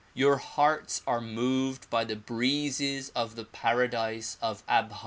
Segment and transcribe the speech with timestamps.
[0.15, 4.97] Your hearts are moved by the breezes of the paradise of Abha.